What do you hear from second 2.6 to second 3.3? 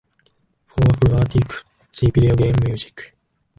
music.